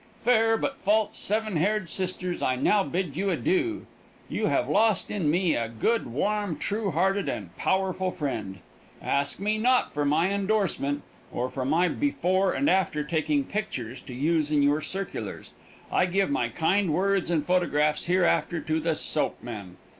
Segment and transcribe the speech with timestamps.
[0.23, 3.85] Fair, but false seven haired sisters, I now bid you adieu.
[4.29, 8.61] You have lost in me a good, warm, true hearted, and powerful friend.
[8.99, 14.13] Ask me not for my indorsement, or for my before and after taking pictures to
[14.15, 15.51] use in your circulars;
[15.91, 19.77] I give my kind words and photographs hereafter to the soap men.